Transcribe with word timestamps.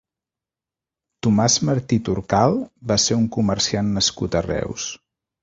Tomàs 1.27 1.57
Martí 1.69 1.99
Torcal 2.07 2.57
va 2.93 2.99
ser 3.05 3.19
un 3.19 3.29
comerciant 3.37 3.93
nascut 4.01 4.41
a 4.41 4.45
Reus. 4.49 4.91